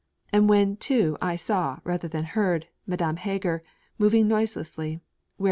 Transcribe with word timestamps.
And 0.33 0.49
when, 0.49 0.77
too, 0.77 1.15
I 1.21 1.35
saw, 1.35 1.77
rather 1.83 2.07
than 2.07 2.23
heard, 2.23 2.65
Madame 2.87 3.17
Heger, 3.17 3.61
moving 3.99 4.27
noiselessly, 4.27 4.93
where 4.95 4.95
M. 4.95 4.99